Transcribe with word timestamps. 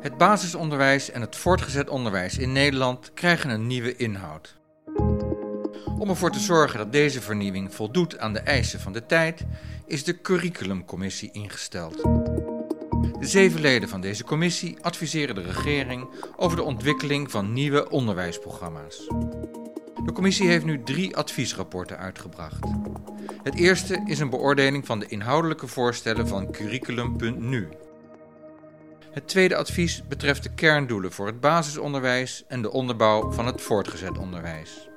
Het 0.00 0.16
basisonderwijs 0.16 1.10
en 1.10 1.20
het 1.20 1.36
voortgezet 1.36 1.88
onderwijs 1.88 2.38
in 2.38 2.52
Nederland 2.52 3.10
krijgen 3.14 3.50
een 3.50 3.66
nieuwe 3.66 3.96
inhoud. 3.96 4.56
Om 5.98 6.08
ervoor 6.08 6.30
te 6.30 6.38
zorgen 6.38 6.78
dat 6.78 6.92
deze 6.92 7.20
vernieuwing 7.20 7.74
voldoet 7.74 8.18
aan 8.18 8.32
de 8.32 8.38
eisen 8.38 8.80
van 8.80 8.92
de 8.92 9.06
tijd, 9.06 9.44
is 9.86 10.04
de 10.04 10.20
Curriculumcommissie 10.20 11.30
ingesteld. 11.32 12.02
De 13.18 13.26
zeven 13.26 13.60
leden 13.60 13.88
van 13.88 14.00
deze 14.00 14.24
commissie 14.24 14.76
adviseren 14.80 15.34
de 15.34 15.42
regering 15.42 16.08
over 16.36 16.56
de 16.56 16.62
ontwikkeling 16.62 17.30
van 17.30 17.52
nieuwe 17.52 17.90
onderwijsprogramma's. 17.90 19.06
De 20.04 20.12
commissie 20.12 20.48
heeft 20.48 20.64
nu 20.64 20.82
drie 20.82 21.16
adviesrapporten 21.16 21.98
uitgebracht. 21.98 22.64
Het 23.42 23.54
eerste 23.54 24.02
is 24.04 24.18
een 24.18 24.30
beoordeling 24.30 24.86
van 24.86 24.98
de 24.98 25.06
inhoudelijke 25.06 25.66
voorstellen 25.66 26.28
van 26.28 26.50
Curriculum.nu. 26.50 27.68
Het 29.16 29.28
tweede 29.28 29.56
advies 29.56 30.02
betreft 30.08 30.42
de 30.42 30.54
kerndoelen 30.54 31.12
voor 31.12 31.26
het 31.26 31.40
basisonderwijs 31.40 32.44
en 32.48 32.62
de 32.62 32.70
onderbouw 32.70 33.32
van 33.32 33.46
het 33.46 33.60
voortgezet 33.60 34.18
onderwijs. 34.18 34.88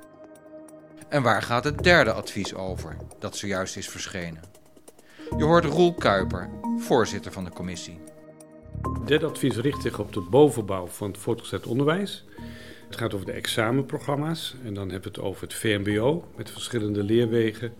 En 1.08 1.22
waar 1.22 1.42
gaat 1.42 1.64
het 1.64 1.82
derde 1.82 2.12
advies 2.12 2.54
over, 2.54 2.96
dat 3.18 3.36
zojuist 3.36 3.76
is 3.76 3.88
verschenen? 3.88 4.42
Je 5.36 5.44
hoort 5.44 5.64
Roel 5.64 5.94
Kuiper, 5.94 6.50
voorzitter 6.78 7.32
van 7.32 7.44
de 7.44 7.50
commissie. 7.50 7.98
Derde 9.06 9.26
advies 9.26 9.56
richt 9.56 9.82
zich 9.82 9.98
op 9.98 10.12
de 10.12 10.20
bovenbouw 10.20 10.86
van 10.86 11.10
het 11.10 11.18
voortgezet 11.18 11.66
onderwijs. 11.66 12.24
Het 12.88 12.96
gaat 12.96 13.14
over 13.14 13.26
de 13.26 13.32
examenprogramma's 13.32 14.54
en 14.64 14.74
dan 14.74 14.90
hebben 14.90 15.12
we 15.12 15.18
het 15.18 15.28
over 15.28 15.42
het 15.42 15.54
VMBO 15.54 16.28
met 16.36 16.50
verschillende 16.50 17.02
leerwegen, 17.02 17.74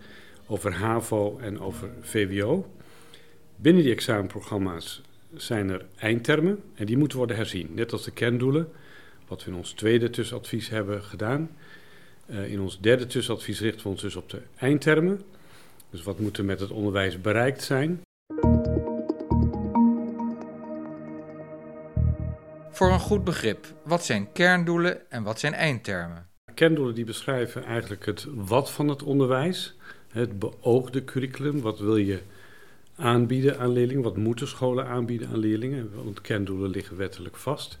over 0.47 0.73
HAVO 0.73 1.37
en 1.37 1.59
over 1.59 1.89
VWO. 2.01 2.71
Binnen 3.55 3.83
die 3.83 3.93
examenprogramma's 3.93 5.01
zijn 5.35 5.69
er 5.69 5.85
eindtermen 5.97 6.59
en 6.75 6.85
die 6.85 6.97
moeten 6.97 7.17
worden 7.17 7.35
herzien, 7.35 7.69
net 7.73 7.91
als 7.91 8.03
de 8.03 8.11
kerndoelen, 8.11 8.69
wat 9.27 9.43
we 9.43 9.51
in 9.51 9.57
ons 9.57 9.71
tweede 9.71 10.09
tussenadvies 10.09 10.69
hebben 10.69 11.03
gedaan. 11.03 11.49
Uh, 12.25 12.51
in 12.51 12.59
ons 12.59 12.79
derde 12.79 13.07
tussenadvies 13.07 13.59
richten 13.59 13.83
we 13.83 13.89
ons 13.89 14.01
dus 14.01 14.15
op 14.15 14.29
de 14.29 14.41
eindtermen. 14.57 15.21
Dus 15.89 16.03
wat 16.03 16.19
moet 16.19 16.37
er 16.37 16.45
met 16.45 16.59
het 16.59 16.71
onderwijs 16.71 17.21
bereikt 17.21 17.63
zijn? 17.63 18.01
Voor 22.71 22.91
een 22.91 22.99
goed 22.99 23.23
begrip, 23.23 23.73
wat 23.83 24.05
zijn 24.05 24.31
kerndoelen 24.31 25.11
en 25.11 25.23
wat 25.23 25.39
zijn 25.39 25.53
eindtermen? 25.53 26.29
Kerndoelen 26.53 26.95
die 26.95 27.05
beschrijven 27.05 27.63
eigenlijk 27.63 28.05
het 28.05 28.27
wat 28.29 28.71
van 28.71 28.87
het 28.87 29.03
onderwijs, 29.03 29.75
het 30.07 30.39
beoogde 30.39 31.03
curriculum, 31.03 31.61
wat 31.61 31.79
wil 31.79 31.97
je 31.97 32.21
aanbieden 33.01 33.59
aan 33.59 33.71
leerlingen, 33.71 34.03
wat 34.03 34.17
moeten 34.17 34.47
scholen 34.47 34.87
aanbieden 34.87 35.27
aan 35.29 35.37
leerlingen, 35.37 35.89
want 36.03 36.21
kerndoelen 36.21 36.69
liggen 36.69 36.97
wettelijk 36.97 37.37
vast. 37.37 37.79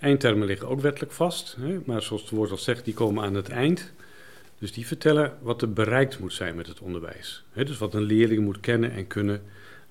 Eindtermen 0.00 0.46
liggen 0.46 0.68
ook 0.68 0.80
wettelijk 0.80 1.12
vast, 1.12 1.56
maar 1.84 2.02
zoals 2.02 2.22
het 2.22 2.30
woord 2.30 2.50
al 2.50 2.56
zegt, 2.56 2.84
die 2.84 2.94
komen 2.94 3.24
aan 3.24 3.34
het 3.34 3.48
eind. 3.48 3.92
Dus 4.58 4.72
die 4.72 4.86
vertellen 4.86 5.32
wat 5.42 5.62
er 5.62 5.72
bereikt 5.72 6.18
moet 6.18 6.32
zijn 6.32 6.56
met 6.56 6.66
het 6.66 6.80
onderwijs. 6.80 7.44
dus 7.54 7.78
wat 7.78 7.94
een 7.94 8.02
leerling 8.02 8.44
moet 8.44 8.60
kennen 8.60 8.92
en 8.92 9.06
kunnen 9.06 9.42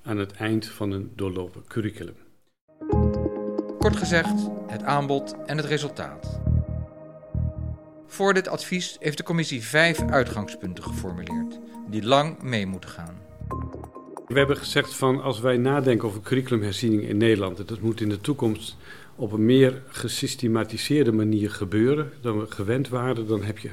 aan 0.02 0.18
het 0.18 0.32
eind 0.32 0.66
van 0.66 0.90
een 0.90 1.12
doorlopen 1.14 1.64
curriculum. 1.66 2.16
Kort 3.78 3.96
gezegd, 3.96 4.48
het 4.66 4.82
aanbod 4.82 5.36
en 5.46 5.56
het 5.56 5.66
resultaat. 5.66 6.40
Voor 8.06 8.34
dit 8.34 8.48
advies 8.48 8.96
heeft 9.00 9.16
de 9.16 9.22
commissie 9.22 9.62
vijf 9.62 10.00
uitgangspunten 10.00 10.84
geformuleerd, 10.84 11.58
die 11.90 12.04
lang 12.04 12.42
mee 12.42 12.66
moeten 12.66 12.90
gaan. 12.90 13.29
We 14.30 14.38
hebben 14.38 14.56
gezegd 14.56 14.94
van 14.94 15.22
als 15.22 15.40
wij 15.40 15.56
nadenken 15.56 16.08
over 16.08 16.20
curriculumherziening 16.20 17.02
in 17.02 17.16
Nederland, 17.16 17.68
dat 17.68 17.80
moet 17.80 18.00
in 18.00 18.08
de 18.08 18.20
toekomst 18.20 18.76
op 19.16 19.32
een 19.32 19.44
meer 19.44 19.82
gesystematiseerde 19.88 21.12
manier 21.12 21.50
gebeuren 21.50 22.12
dan 22.20 22.38
we 22.40 22.50
gewend 22.50 22.88
waren, 22.88 23.26
dan 23.26 23.42
heb 23.42 23.58
je 23.58 23.70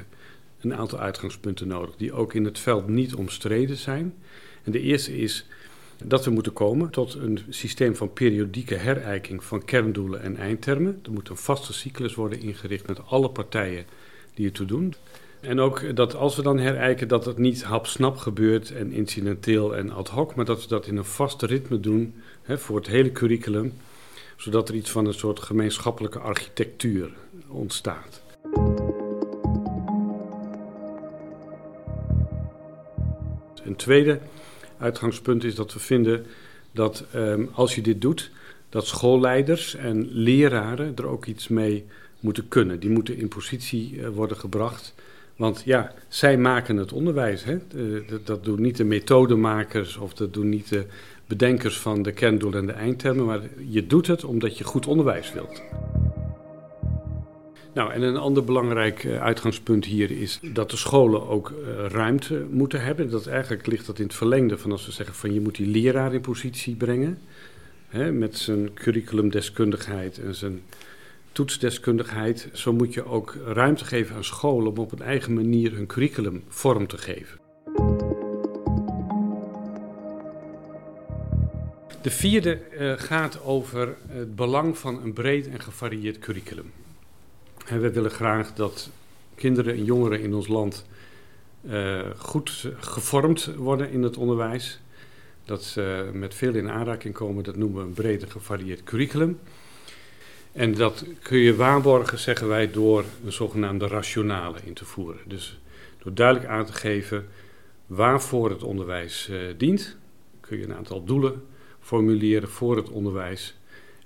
een 0.60 0.74
aantal 0.74 0.98
uitgangspunten 0.98 1.68
nodig 1.68 1.96
die 1.96 2.12
ook 2.12 2.34
in 2.34 2.44
het 2.44 2.58
veld 2.58 2.88
niet 2.88 3.14
omstreden 3.14 3.76
zijn. 3.76 4.14
En 4.62 4.72
de 4.72 4.80
eerste 4.80 5.18
is 5.18 5.46
dat 6.04 6.24
we 6.24 6.30
moeten 6.30 6.52
komen 6.52 6.90
tot 6.90 7.14
een 7.14 7.40
systeem 7.48 7.96
van 7.96 8.12
periodieke 8.12 8.74
herijking 8.74 9.44
van 9.44 9.64
kerndoelen 9.64 10.22
en 10.22 10.36
eindtermen. 10.36 11.00
Er 11.04 11.12
moet 11.12 11.28
een 11.28 11.36
vaste 11.36 11.72
cyclus 11.72 12.14
worden 12.14 12.40
ingericht 12.40 12.86
met 12.86 13.06
alle 13.06 13.30
partijen 13.30 13.84
die 14.34 14.46
ertoe 14.46 14.66
doen. 14.66 14.94
En 15.40 15.60
ook 15.60 15.96
dat 15.96 16.14
als 16.14 16.36
we 16.36 16.42
dan 16.42 16.58
herijken, 16.58 17.08
dat 17.08 17.24
het 17.24 17.38
niet 17.38 17.62
hapsnap 17.62 18.16
gebeurt 18.16 18.72
en 18.72 18.92
incidenteel 18.92 19.76
en 19.76 19.90
ad 19.90 20.08
hoc, 20.08 20.34
maar 20.34 20.44
dat 20.44 20.62
we 20.62 20.68
dat 20.68 20.86
in 20.86 20.96
een 20.96 21.04
vaste 21.04 21.46
ritme 21.46 21.80
doen 21.80 22.14
hè, 22.42 22.58
voor 22.58 22.76
het 22.76 22.86
hele 22.86 23.12
curriculum, 23.12 23.72
zodat 24.36 24.68
er 24.68 24.74
iets 24.74 24.90
van 24.90 25.06
een 25.06 25.14
soort 25.14 25.40
gemeenschappelijke 25.40 26.18
architectuur 26.18 27.10
ontstaat. 27.48 28.22
Een 33.64 33.76
tweede 33.76 34.18
uitgangspunt 34.78 35.44
is 35.44 35.54
dat 35.54 35.72
we 35.72 35.78
vinden 35.78 36.26
dat 36.72 37.04
ehm, 37.12 37.44
als 37.52 37.74
je 37.74 37.82
dit 37.82 38.00
doet, 38.00 38.30
dat 38.68 38.86
schoolleiders 38.86 39.74
en 39.74 40.08
leraren 40.10 40.96
er 40.96 41.06
ook 41.06 41.26
iets 41.26 41.48
mee 41.48 41.86
moeten 42.20 42.48
kunnen. 42.48 42.80
Die 42.80 42.90
moeten 42.90 43.16
in 43.16 43.28
positie 43.28 43.92
uh, 43.92 44.08
worden 44.08 44.36
gebracht. 44.36 44.94
Want 45.38 45.62
ja, 45.64 45.94
zij 46.08 46.38
maken 46.38 46.76
het 46.76 46.92
onderwijs. 46.92 47.44
Hè? 47.44 47.58
Dat, 48.24 48.44
doen 48.44 48.60
niet 48.60 48.76
de 48.76 48.84
methodemakers 48.84 49.96
of 49.96 50.14
dat 50.14 50.34
doen 50.34 50.48
niet 50.48 50.68
de 50.68 50.86
bedenkers 51.26 51.78
van 51.78 52.02
de 52.02 52.12
kerndoelen 52.12 52.60
en 52.60 52.66
de 52.66 52.72
eindtermen. 52.72 53.24
Maar 53.24 53.40
je 53.68 53.86
doet 53.86 54.06
het 54.06 54.24
omdat 54.24 54.58
je 54.58 54.64
goed 54.64 54.86
onderwijs 54.86 55.32
wilt. 55.32 55.62
Nou, 57.74 57.92
en 57.92 58.02
een 58.02 58.16
ander 58.16 58.44
belangrijk 58.44 59.04
uh, 59.04 59.22
uitgangspunt 59.22 59.84
hier 59.84 60.10
is 60.10 60.40
dat 60.52 60.70
de 60.70 60.76
scholen 60.76 61.28
ook 61.28 61.50
uh, 61.50 61.86
ruimte 61.86 62.46
moeten 62.50 62.82
hebben. 62.82 63.10
Dat 63.10 63.26
eigenlijk 63.26 63.66
ligt 63.66 63.86
dat 63.86 63.98
in 63.98 64.04
het 64.04 64.14
verlengde 64.14 64.58
van 64.58 64.72
als 64.72 64.86
we 64.86 64.92
zeggen 64.92 65.14
van 65.14 65.34
je 65.34 65.40
moet 65.40 65.56
die 65.56 65.66
leraar 65.66 66.14
in 66.14 66.20
positie 66.20 66.76
brengen. 66.76 67.18
Hè, 67.88 68.12
met 68.12 68.36
zijn 68.36 68.74
curriculumdeskundigheid 68.74 70.18
en 70.18 70.34
zijn 70.34 70.60
toetsdeskundigheid. 71.38 72.48
Zo 72.52 72.72
moet 72.72 72.94
je 72.94 73.04
ook 73.04 73.36
ruimte 73.46 73.84
geven 73.84 74.16
aan 74.16 74.24
scholen 74.24 74.70
om 74.70 74.78
op 74.78 74.92
een 74.92 75.02
eigen 75.02 75.34
manier 75.34 75.72
hun 75.72 75.86
curriculum 75.86 76.44
vorm 76.48 76.86
te 76.86 76.98
geven. 76.98 77.38
De 82.02 82.10
vierde 82.10 82.60
uh, 82.72 82.92
gaat 82.96 83.42
over 83.42 83.96
het 84.08 84.36
belang 84.36 84.78
van 84.78 85.02
een 85.02 85.12
breed 85.12 85.48
en 85.48 85.60
gevarieerd 85.60 86.18
curriculum. 86.18 86.72
We 87.68 87.90
willen 87.90 88.10
graag 88.10 88.54
dat 88.54 88.90
kinderen 89.34 89.74
en 89.74 89.84
jongeren 89.84 90.20
in 90.20 90.34
ons 90.34 90.48
land 90.48 90.86
uh, 91.62 92.00
goed 92.16 92.68
gevormd 92.76 93.54
worden 93.56 93.90
in 93.90 94.02
het 94.02 94.16
onderwijs. 94.16 94.80
Dat 95.44 95.64
ze 95.64 96.10
met 96.12 96.34
veel 96.34 96.54
in 96.54 96.70
aanraking 96.70 97.14
komen, 97.14 97.44
dat 97.44 97.56
noemen 97.56 97.80
we 97.80 97.86
een 97.86 97.94
breed 97.94 98.22
en 98.22 98.30
gevarieerd 98.30 98.82
curriculum. 98.82 99.38
En 100.52 100.74
dat 100.74 101.04
kun 101.22 101.38
je 101.38 101.56
waarborgen, 101.56 102.18
zeggen 102.18 102.48
wij, 102.48 102.70
door 102.70 103.04
een 103.24 103.32
zogenaamde 103.32 103.86
rationale 103.86 104.58
in 104.64 104.74
te 104.74 104.84
voeren. 104.84 105.20
Dus 105.26 105.60
door 106.02 106.14
duidelijk 106.14 106.46
aan 106.46 106.64
te 106.64 106.72
geven 106.72 107.26
waarvoor 107.86 108.50
het 108.50 108.62
onderwijs 108.62 109.28
uh, 109.30 109.38
dient, 109.56 109.96
kun 110.40 110.58
je 110.58 110.64
een 110.64 110.74
aantal 110.74 111.04
doelen 111.04 111.42
formuleren 111.80 112.48
voor 112.48 112.76
het 112.76 112.90
onderwijs. 112.90 113.56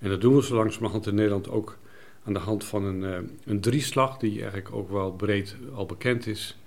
En 0.01 0.09
dat 0.09 0.21
doen 0.21 0.37
we 0.37 0.43
zo 0.43 0.55
langzamerhand 0.55 1.07
in 1.07 1.15
Nederland 1.15 1.49
ook 1.49 1.79
aan 2.25 2.33
de 2.33 2.39
hand 2.39 2.65
van 2.65 2.85
een, 2.85 3.03
uh, 3.03 3.29
een 3.45 3.61
drieslag 3.61 4.19
die 4.19 4.41
eigenlijk 4.41 4.75
ook 4.75 4.91
wel 4.91 5.13
breed 5.13 5.57
al 5.75 5.87
bekend 5.87 6.27
is. 6.27 6.59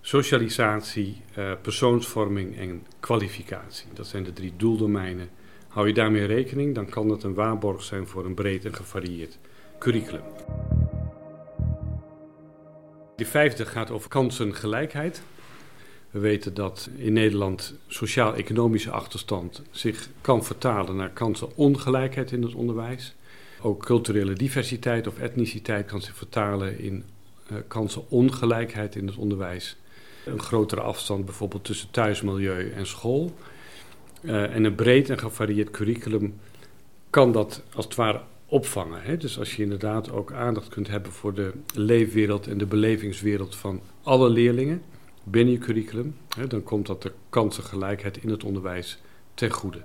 Socialisatie, 0.00 1.22
uh, 1.38 1.52
persoonsvorming 1.62 2.58
en 2.58 2.86
kwalificatie. 3.00 3.86
Dat 3.94 4.06
zijn 4.06 4.24
de 4.24 4.32
drie 4.32 4.52
doeldomeinen. 4.56 5.28
Hou 5.68 5.86
je 5.86 5.94
daarmee 5.94 6.24
rekening, 6.24 6.74
dan 6.74 6.88
kan 6.88 7.08
het 7.08 7.22
een 7.22 7.34
waarborg 7.34 7.82
zijn 7.82 8.06
voor 8.06 8.24
een 8.24 8.34
breed 8.34 8.64
en 8.64 8.74
gevarieerd 8.74 9.38
curriculum. 9.78 10.22
De 13.16 13.24
vijfde 13.24 13.66
gaat 13.66 13.90
over 13.90 14.08
kansengelijkheid. 14.08 15.22
We 16.10 16.18
weten 16.18 16.54
dat 16.54 16.90
in 16.96 17.12
Nederland 17.12 17.74
sociaal-economische 17.86 18.90
achterstand 18.90 19.62
zich 19.70 20.08
kan 20.20 20.44
vertalen 20.44 20.96
naar 20.96 21.10
kansenongelijkheid 21.10 22.32
in 22.32 22.42
het 22.42 22.54
onderwijs. 22.54 23.14
Ook 23.62 23.84
culturele 23.84 24.32
diversiteit 24.32 25.06
of 25.06 25.18
etniciteit 25.18 25.86
kan 25.86 26.00
zich 26.00 26.14
vertalen 26.16 26.78
in 26.78 27.04
uh, 27.52 27.58
kansenongelijkheid 27.68 28.96
in 28.96 29.06
het 29.06 29.16
onderwijs. 29.16 29.76
Een 30.24 30.40
grotere 30.40 30.80
afstand 30.80 31.24
bijvoorbeeld 31.24 31.64
tussen 31.64 31.90
thuismilieu 31.90 32.70
en 32.70 32.86
school. 32.86 33.34
Eh, 34.28 34.54
en 34.54 34.64
een 34.64 34.74
breed 34.74 35.10
en 35.10 35.18
gevarieerd 35.18 35.70
curriculum 35.70 36.40
kan 37.10 37.32
dat 37.32 37.62
als 37.74 37.84
het 37.84 37.94
ware 37.94 38.20
opvangen. 38.46 39.02
Hè? 39.02 39.16
Dus 39.16 39.38
als 39.38 39.56
je 39.56 39.62
inderdaad 39.62 40.10
ook 40.10 40.32
aandacht 40.32 40.68
kunt 40.68 40.88
hebben 40.88 41.12
voor 41.12 41.34
de 41.34 41.52
leefwereld 41.74 42.46
en 42.46 42.58
de 42.58 42.66
belevingswereld 42.66 43.56
van 43.56 43.80
alle 44.02 44.28
leerlingen 44.28 44.82
binnen 45.24 45.54
je 45.54 45.60
curriculum, 45.60 46.16
hè, 46.36 46.46
dan 46.46 46.62
komt 46.62 46.86
dat 46.86 47.02
de 47.02 47.12
kansengelijkheid 47.30 48.16
in 48.16 48.30
het 48.30 48.44
onderwijs 48.44 48.98
ten 49.34 49.50
goede. 49.50 49.78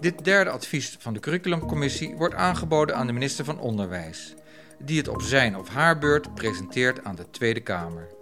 Dit 0.00 0.24
derde 0.24 0.50
advies 0.50 0.96
van 0.98 1.14
de 1.14 1.20
curriculumcommissie 1.20 2.14
wordt 2.16 2.34
aangeboden 2.34 2.96
aan 2.96 3.06
de 3.06 3.12
minister 3.12 3.44
van 3.44 3.60
Onderwijs, 3.60 4.34
die 4.78 4.98
het 4.98 5.08
op 5.08 5.22
zijn 5.22 5.56
of 5.56 5.68
haar 5.68 5.98
beurt 5.98 6.34
presenteert 6.34 7.04
aan 7.04 7.16
de 7.16 7.30
Tweede 7.30 7.60
Kamer. 7.60 8.18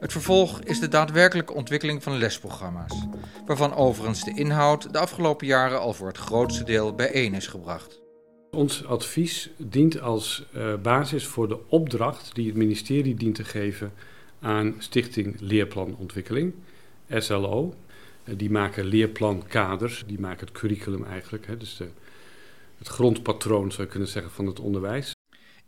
Het 0.00 0.12
vervolg 0.12 0.60
is 0.60 0.80
de 0.80 0.88
daadwerkelijke 0.88 1.52
ontwikkeling 1.52 2.02
van 2.02 2.18
lesprogramma's, 2.18 3.06
waarvan 3.46 3.74
overigens 3.74 4.24
de 4.24 4.34
inhoud 4.34 4.92
de 4.92 4.98
afgelopen 4.98 5.46
jaren 5.46 5.80
al 5.80 5.92
voor 5.92 6.06
het 6.06 6.16
grootste 6.16 6.64
deel 6.64 6.94
bijeen 6.94 7.34
is 7.34 7.46
gebracht. 7.46 8.00
Ons 8.50 8.86
advies 8.86 9.50
dient 9.56 10.00
als 10.00 10.44
uh, 10.56 10.74
basis 10.74 11.26
voor 11.26 11.48
de 11.48 11.68
opdracht 11.68 12.34
die 12.34 12.46
het 12.46 12.56
ministerie 12.56 13.14
dient 13.14 13.34
te 13.34 13.44
geven 13.44 13.92
aan 14.40 14.74
Stichting 14.78 15.36
Leerplanontwikkeling, 15.40 16.54
SLO. 17.08 17.74
Uh, 18.24 18.34
die 18.38 18.50
maken 18.50 18.84
leerplankaders, 18.84 20.04
die 20.06 20.20
maken 20.20 20.46
het 20.46 20.58
curriculum 20.58 21.04
eigenlijk, 21.04 21.46
hè, 21.46 21.56
dus 21.56 21.76
de, 21.76 21.88
het 22.78 22.88
grondpatroon 22.88 23.72
zou 23.72 23.82
je 23.82 23.88
kunnen 23.88 24.08
zeggen 24.08 24.32
van 24.32 24.46
het 24.46 24.60
onderwijs. 24.60 25.12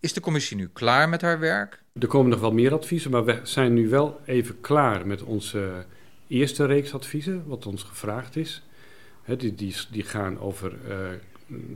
Is 0.00 0.12
de 0.12 0.20
commissie 0.20 0.56
nu 0.56 0.68
klaar 0.72 1.08
met 1.08 1.20
haar 1.20 1.38
werk? 1.38 1.81
Er 2.00 2.06
komen 2.06 2.30
nog 2.30 2.40
wel 2.40 2.52
meer 2.52 2.72
adviezen, 2.72 3.10
maar 3.10 3.24
we 3.24 3.40
zijn 3.42 3.74
nu 3.74 3.88
wel 3.88 4.20
even 4.24 4.60
klaar 4.60 5.06
met 5.06 5.22
onze 5.22 5.84
eerste 6.26 6.64
reeks 6.64 6.94
adviezen, 6.94 7.42
wat 7.46 7.66
ons 7.66 7.82
gevraagd 7.82 8.36
is. 8.36 8.62
Die, 9.26 9.54
die, 9.54 9.74
die, 9.90 10.02
gaan 10.02 10.40
over 10.40 10.72
uh, 10.88 10.96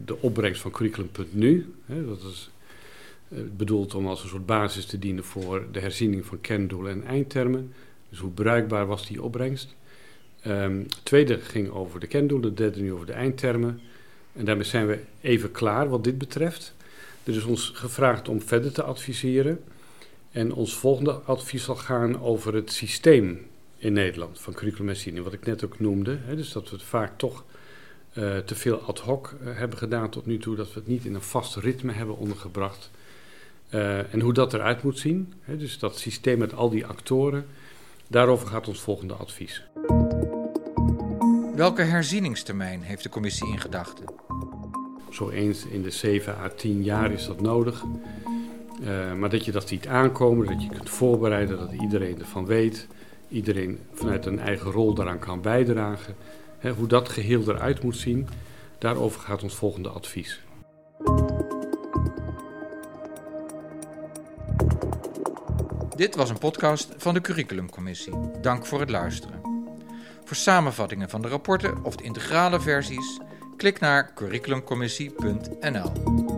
de 0.04 0.20
opbrengst 0.20 0.60
van 0.60 0.70
curriculum.nu. 0.70 1.74
Dat 1.86 2.22
is 2.22 2.50
uh, 3.28 3.38
bedoeld 3.56 3.94
om 3.94 4.06
als 4.06 4.22
een 4.22 4.28
soort 4.28 4.46
basis 4.46 4.86
te 4.86 4.98
dienen 4.98 5.24
voor 5.24 5.66
de 5.72 5.80
herziening 5.80 6.26
van 6.26 6.40
kerndoelen 6.40 6.92
en 6.92 7.04
eindtermen. 7.04 7.72
Dus 8.08 8.18
hoe 8.18 8.30
bruikbaar 8.30 8.86
was 8.86 9.06
die 9.06 9.22
opbrengst? 9.22 9.74
Um, 10.46 10.86
tweede 11.02 11.38
ging 11.40 11.70
over 11.70 12.00
de 12.00 12.06
kerndoelen, 12.06 12.54
de 12.54 12.62
derde 12.62 12.80
nu 12.80 12.92
over 12.92 13.06
de 13.06 13.12
eindtermen. 13.12 13.80
En 14.32 14.44
daarmee 14.44 14.64
zijn 14.64 14.86
we 14.86 14.98
even 15.20 15.50
klaar 15.50 15.88
wat 15.88 16.04
dit 16.04 16.18
betreft. 16.18 16.74
Er 17.24 17.36
is 17.36 17.44
ons 17.44 17.70
gevraagd 17.74 18.28
om 18.28 18.42
verder 18.42 18.72
te 18.72 18.82
adviseren. 18.82 19.60
En 20.36 20.52
ons 20.52 20.74
volgende 20.74 21.12
advies 21.12 21.64
zal 21.64 21.76
gaan 21.76 22.20
over 22.20 22.54
het 22.54 22.72
systeem 22.72 23.46
in 23.76 23.92
Nederland 23.92 24.40
van 24.40 24.52
curriculumherziening, 24.52 25.24
wat 25.24 25.32
ik 25.32 25.46
net 25.46 25.64
ook 25.64 25.80
noemde. 25.80 26.18
Hè, 26.24 26.36
dus 26.36 26.52
dat 26.52 26.70
we 26.70 26.76
het 26.76 26.84
vaak 26.84 27.18
toch 27.18 27.44
uh, 28.14 28.36
te 28.36 28.54
veel 28.54 28.80
ad 28.80 28.98
hoc 28.98 29.34
uh, 29.42 29.58
hebben 29.58 29.78
gedaan 29.78 30.10
tot 30.10 30.26
nu 30.26 30.38
toe, 30.38 30.56
dat 30.56 30.72
we 30.72 30.78
het 30.78 30.88
niet 30.88 31.04
in 31.04 31.14
een 31.14 31.22
vast 31.22 31.56
ritme 31.56 31.92
hebben 31.92 32.16
ondergebracht. 32.16 32.90
Uh, 33.70 34.14
en 34.14 34.20
hoe 34.20 34.32
dat 34.32 34.54
eruit 34.54 34.82
moet 34.82 34.98
zien, 34.98 35.32
hè, 35.40 35.56
dus 35.56 35.78
dat 35.78 35.98
systeem 35.98 36.38
met 36.38 36.54
al 36.54 36.70
die 36.70 36.86
actoren, 36.86 37.46
daarover 38.08 38.46
gaat 38.48 38.68
ons 38.68 38.80
volgende 38.80 39.14
advies. 39.14 39.62
Welke 41.54 41.82
herzieningstermijn 41.82 42.82
heeft 42.82 43.02
de 43.02 43.08
commissie 43.08 43.48
in 43.48 43.60
gedachten? 43.60 44.04
Zo 45.10 45.30
eens 45.30 45.66
in 45.66 45.82
de 45.82 45.90
7 45.90 46.36
à 46.36 46.48
10 46.48 46.82
jaar 46.82 47.12
is 47.12 47.26
dat 47.26 47.40
nodig. 47.40 47.84
Uh, 48.80 49.12
maar 49.12 49.30
dat 49.30 49.44
je 49.44 49.52
dat 49.52 49.68
ziet 49.68 49.86
aankomen, 49.86 50.46
dat 50.46 50.62
je 50.62 50.68
kunt 50.68 50.90
voorbereiden, 50.90 51.58
dat 51.58 51.72
iedereen 51.72 52.18
ervan 52.18 52.46
weet, 52.46 52.86
iedereen 53.28 53.78
vanuit 53.92 54.26
een 54.26 54.38
eigen 54.38 54.70
rol 54.70 54.94
daaraan 54.94 55.18
kan 55.18 55.40
bijdragen. 55.40 56.14
Hè, 56.58 56.70
hoe 56.70 56.86
dat 56.86 57.08
geheel 57.08 57.42
eruit 57.48 57.82
moet 57.82 57.96
zien, 57.96 58.28
daarover 58.78 59.20
gaat 59.20 59.42
ons 59.42 59.54
volgende 59.54 59.88
advies. 59.88 60.40
Dit 65.96 66.14
was 66.14 66.30
een 66.30 66.38
podcast 66.38 66.94
van 66.96 67.14
de 67.14 67.20
Curriculumcommissie. 67.20 68.14
Dank 68.40 68.66
voor 68.66 68.80
het 68.80 68.90
luisteren. 68.90 69.40
Voor 70.24 70.36
samenvattingen 70.36 71.10
van 71.10 71.22
de 71.22 71.28
rapporten 71.28 71.84
of 71.84 71.96
de 71.96 72.04
integrale 72.04 72.60
versies, 72.60 73.20
klik 73.56 73.80
naar 73.80 74.14
curriculumcommissie.nl. 74.14 76.35